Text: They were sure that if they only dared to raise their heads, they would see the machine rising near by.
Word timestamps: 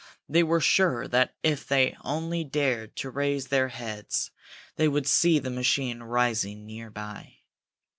They 0.27 0.41
were 0.41 0.59
sure 0.61 1.07
that 1.09 1.35
if 1.43 1.67
they 1.67 1.95
only 2.03 2.43
dared 2.43 2.95
to 2.95 3.11
raise 3.11 3.49
their 3.49 3.67
heads, 3.67 4.31
they 4.75 4.87
would 4.87 5.05
see 5.05 5.37
the 5.37 5.51
machine 5.51 6.01
rising 6.01 6.65
near 6.65 6.89
by. 6.89 7.35